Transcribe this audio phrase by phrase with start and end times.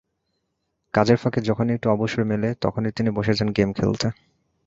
[0.93, 4.07] কাজের ফাঁকে যখনই একটু অবসর মেলে, তখনই তিনি বসে যান গেম খেলতে।